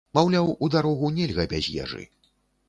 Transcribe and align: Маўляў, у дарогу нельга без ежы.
Маўляў, 0.17 0.47
у 0.67 0.69
дарогу 0.75 1.11
нельга 1.19 1.45
без 1.53 1.69
ежы. 1.85 2.03